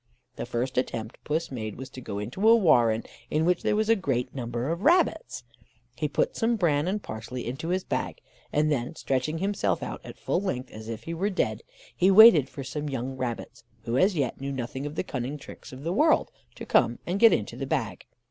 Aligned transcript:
The 0.35 0.47
first 0.47 0.79
attempt 0.79 1.23
Puss 1.23 1.51
made 1.51 1.75
was 1.77 1.87
to 1.91 2.01
go 2.01 2.17
into 2.17 2.49
a 2.49 2.55
warren, 2.55 3.03
in 3.29 3.45
which 3.45 3.61
there 3.61 3.75
was 3.75 3.87
a 3.87 3.95
great 3.95 4.33
number 4.33 4.71
of 4.71 4.81
rabbits. 4.81 5.43
He 5.95 6.07
put 6.07 6.35
some 6.35 6.55
bran 6.55 6.87
and 6.87 7.03
parsley 7.03 7.45
into 7.45 7.67
his 7.67 7.83
bag; 7.83 8.19
and 8.51 8.71
then, 8.71 8.95
stretching 8.95 9.37
himself 9.37 9.83
out 9.83 10.01
at 10.03 10.17
full 10.17 10.41
length, 10.41 10.71
as 10.71 10.89
if 10.89 11.03
he 11.03 11.13
were 11.13 11.29
dead, 11.29 11.61
he 11.95 12.09
waited 12.09 12.49
for 12.49 12.63
some 12.63 12.89
young 12.89 13.15
rabbits, 13.15 13.63
who 13.83 13.95
as 13.95 14.15
yet 14.15 14.41
knew 14.41 14.51
nothing 14.51 14.87
of 14.87 14.95
the 14.95 15.03
cunning 15.03 15.37
tricks 15.37 15.71
of 15.71 15.83
the 15.83 15.93
world, 15.93 16.31
to 16.55 16.65
come 16.65 16.97
and 17.05 17.19
get 17.19 17.31
into 17.31 17.55
the 17.55 17.67
bag. 17.67 18.07